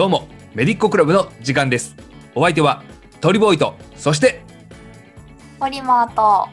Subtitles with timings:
[0.00, 1.94] どうもメディッコクラブの時間です。
[2.34, 2.82] お相手は
[3.20, 4.40] トリボーイとそして
[5.58, 6.48] ポリマーと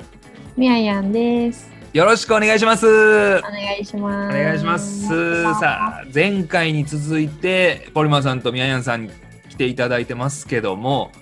[0.58, 1.72] みややんです。
[1.94, 2.86] よろしくお願いします。
[2.86, 4.38] おお願いします。
[4.38, 5.44] 願いします。
[5.62, 9.12] さあ前回に続いてポリマーさんとミヤヤンさんに
[9.48, 11.14] 来ていただいてますけども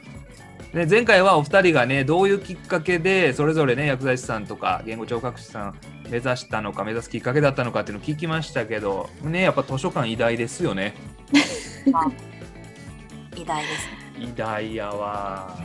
[0.74, 5.76] ね、前回はお二人がねどういうきっかけでそれぞれね薬剤師さんとか言語聴覚士さん
[6.10, 10.96] 目指したのか目指すきっかけだったのかっていうのを聞きましたけどねやっぱ図書館偉大ですよね
[13.36, 13.88] 偉大です
[14.20, 14.26] ね。
[14.28, 15.58] 偉大やわ、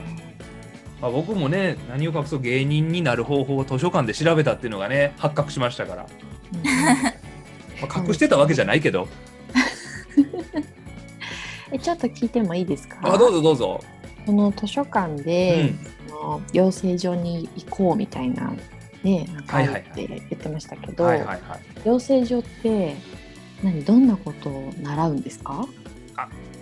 [1.01, 6.07] まあ、僕もね何を隠そう芸人になる方法を図書館で調べたっていうのがね発覚しましたから、
[7.81, 9.09] まあ、隠してたわけじゃないけど。
[11.73, 12.99] えちょっと聞いてもいいですか？
[13.03, 13.81] あどうぞどうぞ、
[14.27, 18.53] この図書館うで、ん、その養成所に行こうみたいな
[19.05, 21.09] ねなんかって言ってましたけど、
[21.85, 22.97] 養成所って
[23.63, 25.65] 何どんなことを習うんですか？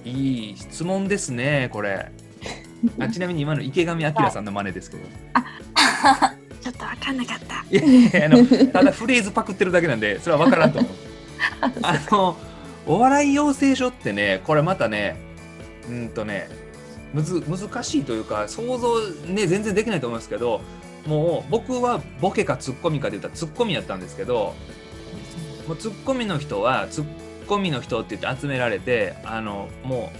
[0.04, 2.10] いい質問ですねこれ。
[3.00, 5.02] あちなみに今の池上彰さんの真似ですけど。
[6.60, 7.64] ちょっとわかんなかった。
[7.70, 10.92] いやいやあのただフレーズパクってるだけなんでそれは分からんと思う。
[11.82, 12.36] あの
[12.86, 15.16] お笑い養成所ってねこれまたね
[15.88, 16.48] うんとね
[17.12, 20.60] むず難しいというか想像ね全然できないと思いますけど
[21.06, 24.54] もう僕はボケかツッコミかで言ったらツッコミやったんですけど
[25.66, 27.04] もうツッコミの人はツッ
[27.48, 30.12] コミの人って言って集められてあのも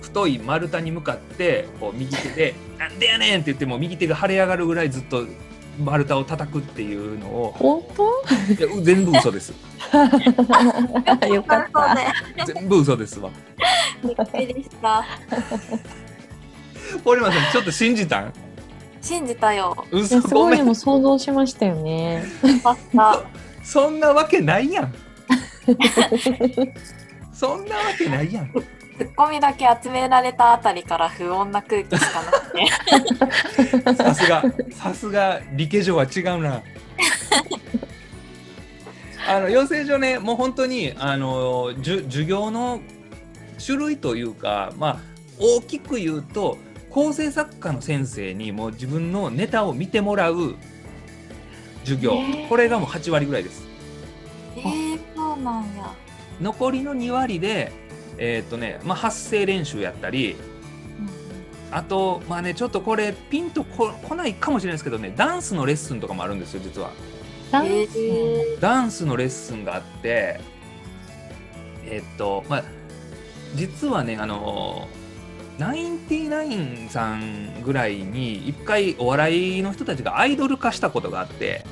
[0.00, 5.24] う太い丸太に向かってこう右手で「なんでやねん!」って言ってもう右手が腫れ上がるぐらいずっと
[5.82, 7.82] 丸太を叩くっていうのを本
[8.58, 9.54] いやう全部嘘です
[9.90, 11.26] 当？
[11.28, 12.44] よかった。
[12.44, 13.30] 全部嘘です わ
[14.04, 15.04] びっくりでした。
[17.04, 18.32] 堀間さんちょっと信じたん？
[19.00, 19.84] 信じたよ。
[19.92, 22.24] い嘘やすごめんごいでも想像しましたよね。
[22.62, 23.20] パスタ。
[23.64, 24.94] そんなわけないやん
[27.32, 28.52] そんなわけないやん。
[28.52, 33.94] ツッコミだけ集められたあたりから不穏な空気しかなくて。
[33.94, 36.62] さすがさすが理系上は違うな。
[39.26, 42.80] あの養成所ねもう本当にあのじゅ授業の
[43.64, 44.98] 種類というかまあ
[45.38, 46.58] 大きく言うと
[46.90, 50.56] 構成作家の先生にもう自分のネタを見てもらう
[51.84, 52.12] 授業、
[52.48, 53.71] これがもう8割ぐらいです
[55.42, 55.92] なんや。
[56.40, 57.72] 残りの2割で
[58.18, 60.36] えーっとねまあ発声練習やったり
[61.70, 66.90] あとまあねちょっとこれピンとこ来ないかもしれないですけどねダンスのレッスンとかもあるんですよ実は。
[67.50, 67.70] ダンス？
[67.70, 70.40] えーダンスのレッスンがあって
[71.84, 72.64] えっとまあ
[73.54, 74.88] 実はねあの
[75.58, 81.64] ナインティナインさんぐらいに一回お笑いの人たちがアイドル化したことがあって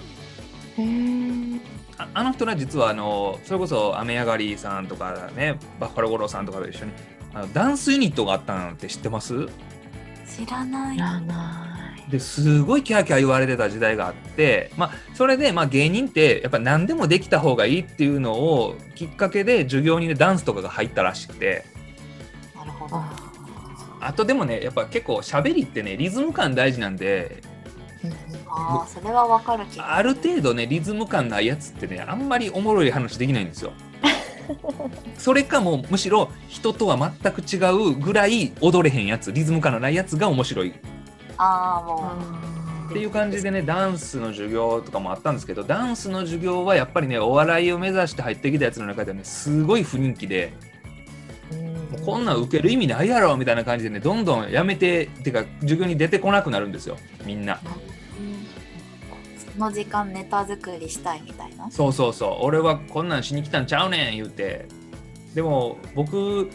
[2.01, 6.93] ああの人ら実はあのそれこそ雨上がりさんとかねバッファロー五郎さんとかと一緒に
[7.35, 9.49] あのダンスユニットがあったのって知ってます？
[10.27, 10.97] 知らない。
[10.97, 12.11] 知らない。
[12.11, 21.65] ですごいキャーキャー言われてた時代があって、まあ、それで、まあ、芸人ってやっぱ何でもできた方がいいっていうのをきっかけで授業にねダンスとかが入ったらしくて
[22.57, 22.97] なるほど。
[22.97, 23.31] あ
[24.01, 27.43] あとでもねやっぱ結構喋りってねリズム感大事なんで
[28.49, 33.73] ああ、それはわかる気がある程度ねリズム感ないやつってねあんまりおもろい話できないんですよ。
[35.17, 40.75] それかもうむしろ人とは全く違うぐらい踊れへんやつリズム感のないやつが面白い。
[41.37, 50.53] ああ、もあっていう感じでねダンスの授業とかもあったんですけどダンスの授業はやっぱりねお笑いを目指して入ってきたやつの中ではねすごい不人気で
[52.05, 57.59] こんなん受ける意味ないやろみたいな感じでねどんどんやめてっていうか授業に出てこなくなるんですよみんなう。
[59.55, 61.71] その時間ネタ作りしたいみたいな。
[61.71, 64.67] そうそうそう俺はこんなんしに来たんちゃうねん言うて
[65.35, 66.51] でも僕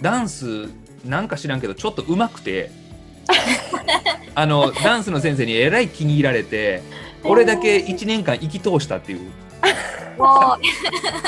[0.00, 0.68] ダンス
[1.04, 2.70] なんか知らんけどちょっと上手くて
[4.34, 6.82] あのダンスの先生にえらい気に入られて
[7.24, 9.30] 俺だけ1年間生き通したっていう。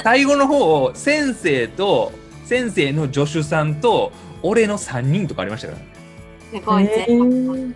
[0.02, 2.12] 最後の方先生と
[2.50, 4.10] 先生の助手さんと
[4.42, 6.58] 俺の3人とかありましたから。
[6.58, 7.74] すごいへ全ー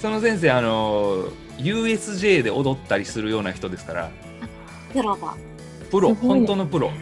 [0.00, 1.24] その先生あの
[1.58, 4.10] USJ で踊ったりするような人ですから。
[4.92, 5.34] プロだ。
[5.90, 6.92] プロ本当のプロ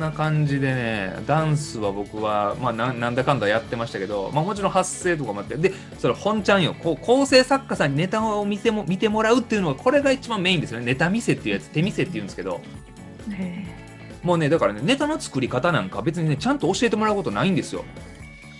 [0.00, 6.74] な感じでねダンスは僕は、まあ、ななんだかんだやってましたけど、まあ、もちろん発声とかもあってでそれ本ちゃんよ。
[6.74, 10.86] こう構成作家さんにネタを見ても見てもらうっていうのはこれが一番メインですよね。
[10.86, 12.60] ネタ見せっていうやつ手見せっていうんですけど。
[13.30, 13.64] へ
[14.22, 17.84] もうねだからねネタの作り方なんか別にねちゃんと教えてもらうことないんですよ。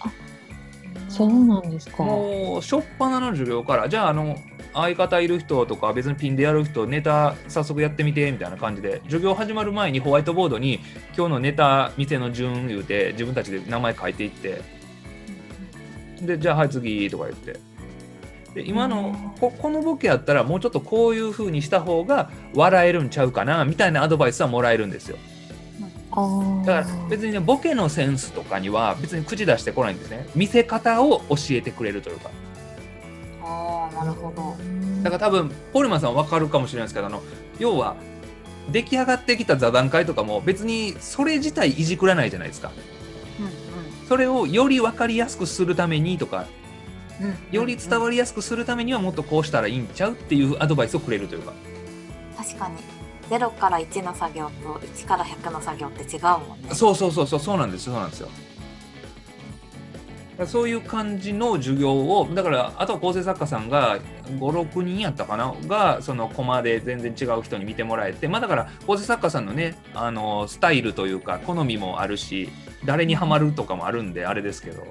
[0.00, 2.02] ーそうなんですか。
[2.02, 4.36] もう初っ端の授業からじゃああの
[4.72, 10.80] 相方いる人とか別にピンでやる人ネタ早速やってみてみたいな感じで授業始まる前にホワイトボードに
[11.16, 14.62] 今日のネタ店の順言うて自分たちで名前書いていって
[16.22, 17.58] でじゃあはい次とか言って。
[18.54, 25.18] で今のここのボケやったらもうちょっとこういう風にした方が笑えるんちゃうかなみたいなアドバイスはもらえるんですよ。
[26.12, 30.28] あだから別にねボケのセンスとかには別に口出してこないんですね。
[30.34, 32.30] 見せ方を教えてくれるというか
[34.00, 34.56] なるほど。
[35.02, 37.22] だから多分ポルマンさんは分かるかもしれないですけどあの
[37.58, 37.96] 要は
[38.70, 42.70] 出来上がってきた座談会とかも別にそれ自体いじくらないじゃないですか
[43.40, 46.46] うんそれをより分かりやすくするためにとか
[47.20, 47.36] うんうん。
[47.50, 51.52] より伝わりやすくするためにはもっとこうしたらいいんちゃうっていうアドバイスをくれるというか
[52.36, 52.76] 確かに。
[53.30, 56.74] 0から1の作業と1から100の作業って違うもんね。
[56.74, 58.28] そうそうそうそうそうなんですそうなんですよ
[60.46, 63.98] そういう感じの授業をだからあとは構成作家さんが
[64.38, 65.54] 56人やったかな？
[65.66, 72.48] がそのコマで全然違う人に見てもらえてまあだから構成作家さんのねあのスタイルというか好みもあるし
[72.84, 74.86] 誰にはまるとかもあるんであれですけど。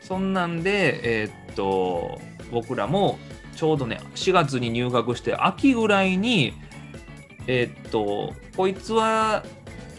[0.00, 2.20] そんなんでえーっと
[2.52, 3.18] 僕らも
[3.56, 6.54] ちょうどね4月に入学して秋ぐらいに
[7.48, 9.44] えーっとこいつは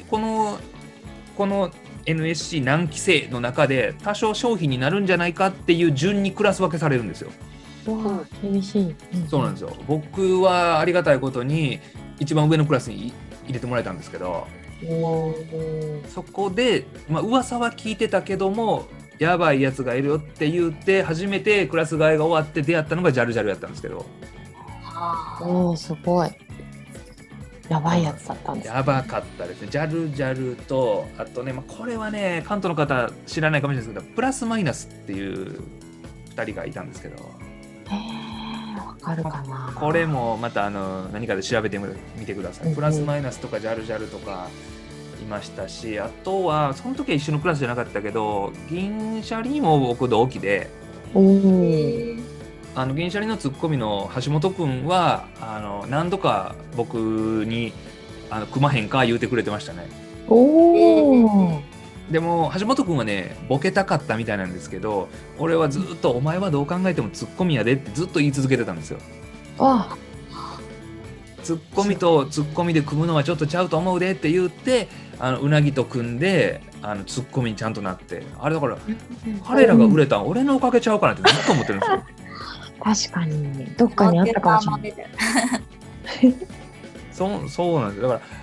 [0.09, 0.59] この
[1.35, 1.71] この
[2.07, 7.31] NSC 何期生の中で多少商品になるんじゃないかっていう順にクラス分けされるんですよ。
[8.42, 8.95] 厳しい。
[9.30, 9.75] そうなんですよ。
[9.88, 11.80] 僕はありがたいことに
[12.19, 13.13] 一番上のクラスに
[13.45, 14.48] 入れてもらえたんですけど
[16.07, 18.88] そこで、まあ噂は聞いてたけども
[19.19, 24.06] やばいやつがいるよって言って初めてクラス替えが終わって出会ったのがジャルジャルやったんですけど
[25.42, 26.30] おーすごい。
[27.69, 28.75] やばいやつだったんですね。
[28.75, 29.68] やばかったですね。
[29.69, 35.62] ジャルジャルとあとね、まあ、これはね関東の方知らないかもしれないですけどプラスマイナスっていう
[36.36, 37.16] 2人がいたんですけど
[38.78, 39.74] わかるかな。
[39.75, 41.80] これもまたあの何かで調べて
[42.18, 42.74] みてください。
[42.74, 44.48] プラスマイナスとかジャルジャルとか
[45.22, 50.70] いましたしあとはその時は一緒のクラスじゃなかったけど銀シャリも僕同期で
[51.13, 52.26] おお。
[52.77, 57.74] あの銀シャリのツッコミの橋本君はあの何度か僕に
[58.29, 59.88] あの組まへんか言うてくれてましたね。
[60.27, 61.62] おお。
[62.12, 65.09] でも橋本君はねボケたかったみたいなんですけど
[65.39, 69.00] 俺はずっと「お前はどう考えてもツッコミやで」ってずっと言い続けてたんですよ。
[69.57, 69.97] わ
[71.41, 74.88] ツッコミとツッコミで組むのはちょっとちゃうと思うでって言って
[75.18, 78.77] あのうなぎと組んであのツッコミにちゃんとなってあれだから
[79.47, 82.03] 彼らが売れたん俺のおかげちゃうかなってずっと思ってるんですよ。
[82.83, 85.07] 確かにどっかにあったかもしれない。
[87.12, 88.38] そうそうなんですよだから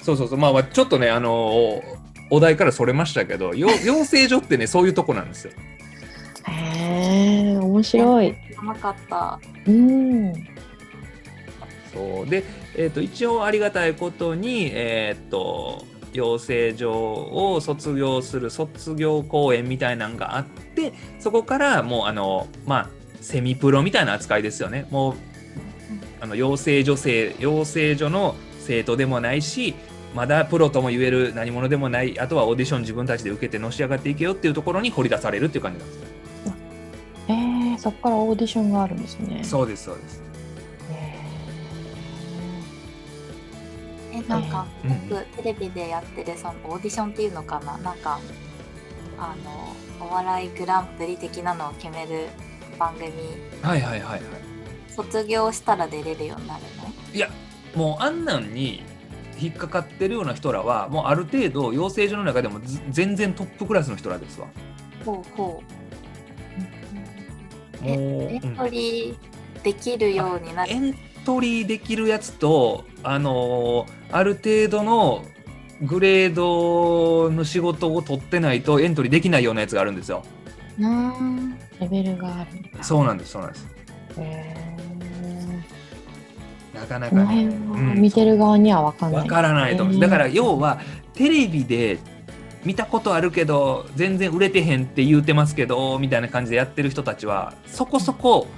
[0.00, 1.82] そうそうそうまあまあちょっとねあの
[2.30, 5.52] お題からそれましたけどよ 養成所ってねそういうとこなんですよ。
[6.48, 8.34] へえ面白い。
[8.48, 9.40] 知らなかった。
[9.66, 10.32] うん。
[11.92, 12.44] そうで、
[12.76, 22.90] えー、と一応ありがたいことに、えー、と養成所を卒業する卒業公演みたいなのがあってそこからもうあのまあ
[23.26, 25.14] セミプロみたいな扱いですよねもう
[26.20, 29.74] あの養成所生養成所の生徒でもないし
[30.14, 36.06] まだプロとも言える何者でもないあとはオーディション自分たちで受けてのし上がっていけよっていうところに掘り出されるっていう感じなんですよ。
[37.28, 37.32] え
[37.74, 39.42] えそこからオーディションがあるんですね。
[39.42, 40.22] そうですそうです。
[40.90, 41.20] へ
[44.12, 48.20] え、なんか、うん僕、テレビでやってる、そのオーディションっていうのかな、なんか。
[49.18, 52.28] あの、お笑いグランプリ的なのを決める
[52.78, 53.10] 番組。
[53.62, 54.20] はいはいはいはい。
[54.88, 56.92] 卒業したら出れるようになるの？
[57.14, 57.28] いや
[57.74, 58.82] もうあんなんに
[59.38, 64.46] 引っかかってるような人らはもうある程度養成所の中でもず全然トップクラスの人らですわ。
[65.04, 65.62] ほうほ
[67.82, 67.84] う。
[67.84, 67.92] もうえ、
[68.34, 70.72] エンうんトリーできるようになる。
[70.72, 75.24] エントリーできるやつとあのーある程度の
[75.82, 80.22] グレードの仕事を取ってないとエントリーできないようなやつがあるんですよ。
[80.78, 81.58] うん。
[81.80, 82.82] レベルがある。
[82.82, 83.66] そうなんですそうなんです。
[84.18, 84.56] へ
[86.74, 87.44] なかなかね
[87.94, 89.22] 見てる側には分かんない。
[89.22, 90.80] わからないと思うだから要は
[91.14, 91.98] テレビで
[92.64, 98.48] 見たことあるけど全然売れてへんって言うてますけどみたいな感じでやってる人たちはそこそこ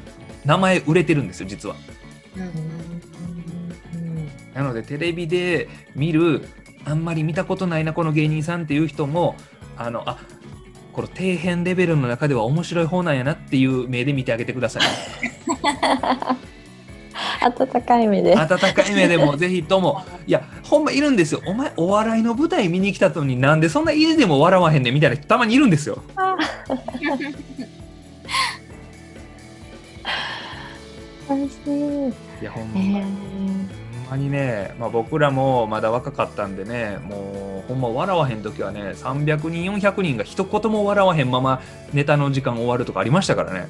[0.44, 1.76] 名前売れてるんですよ実は。
[2.36, 2.78] うんうん
[4.54, 6.48] なのでテレビで見る
[6.84, 9.36] あんまり見たことないなこの芸人さんっていう人も
[9.76, 10.18] あのあ
[10.98, 14.82] この底辺レベルの中では面白い方なんやなっていう目で見てあげてください。
[17.40, 18.36] 温かい目で。
[18.36, 26.02] 温かい目でもぜひともいやほんまいるんですよお前お笑いの舞台見に来たのになんでそんな家でも笑わへんねんみたいな人たまにいるんですよ。
[31.28, 32.08] 楽しい。
[32.42, 33.06] いやほんま,、えー、
[34.10, 41.60] まにね、まあ、僕らもまだ若かったんでねもうほんま笑わへん時はね300人400人が一言も笑わへんまま
[41.92, 43.68] ネタの時間終わるとかありましたからね。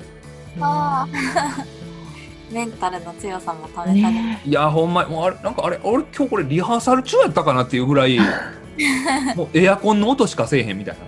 [0.61, 1.07] あ
[2.51, 4.43] メンタルの強さも試される、ね。
[4.45, 8.19] いやほんまもうあれなんかあれ俺今日これリハーサル中やったかなっていうぐらい
[9.37, 11.01] もうエアコンの音しかせえへんみたいな。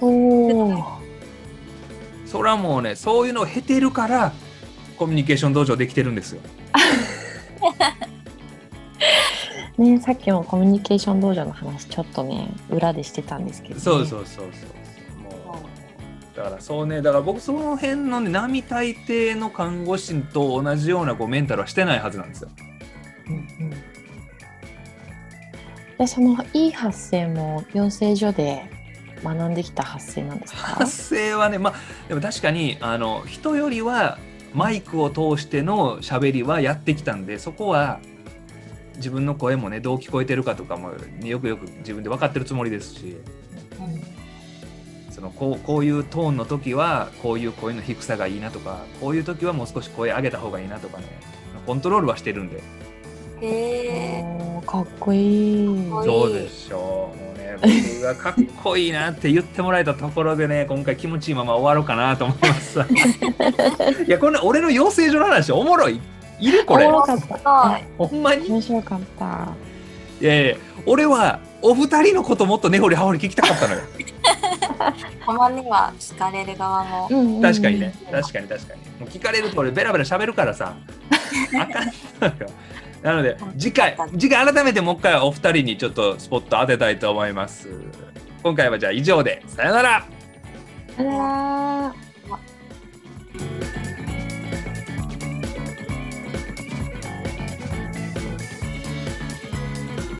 [0.00, 0.84] おお。
[2.26, 4.32] それはもうねそういうのを経てるから
[4.96, 6.40] コミュニケーション道場できてるんですよ
[9.76, 15.20] ね、さっきもコミュニケーション道場の話ちょっとね裏でしてたんですけど、ね、そうそうそうそう。
[15.20, 15.58] も
[16.32, 22.50] うだからそうねだから僕その辺のね並大抵の看護師と同じようなこうメンタルはしてないはずなんですよ。
[23.26, 23.70] うんうん。
[25.98, 28.70] でそのいい発声も養成所で
[29.22, 30.58] 学んできた発声なんですか？
[30.58, 31.74] 発声はねまあ
[32.08, 34.18] でも確かにあの人よりは
[34.54, 37.98] マイクを通しての喋りはやってきたんでそこは
[38.96, 43.16] 自分の声もねどう聞こえてるかとかもよくよく自分で分かってるつもりですし。
[45.10, 51.04] そのこうこういうトーンの時はこういう声の低さがいいなとかこういう時はもう少し声上げた方がいいなとかね。
[51.66, 52.62] コントロールはしてるんで。
[53.40, 54.64] へー。
[54.64, 55.90] かっこいい。
[55.90, 56.06] かっこいい。
[56.08, 57.16] そうでしょう。
[57.16, 62.80] もうね僕がかっこいいなって言ってもらえたところでね今回気持ちいいまま終わろうかなと思います。
[64.06, 66.00] いやこれ俺の養成所の話おもろい
[66.40, 66.86] いるこれ。
[66.86, 67.80] おもろかった。
[67.98, 68.46] ほんまに？
[68.46, 69.48] い面白かった。
[70.20, 73.80] やいや俺はお二人のこともっと根掘り葉掘り聞きたかったのよ。
[75.24, 77.08] たまには聞かれる側も、
[77.40, 77.94] 確かにね。
[78.10, 78.80] 確かに確かに。
[79.00, 80.74] もう聞かれると俺ベラベラ喋るからさ。
[81.58, 82.50] あかんのよ。
[83.02, 87.68] なので次回次回改めてもう一回お二人にちょっとスポット当てたいと思います。
[88.42, 89.42] 今回はじゃあ以上で。
[89.46, 90.06] さよなら。
[90.98, 91.94] あら。
[93.38, 93.73] ー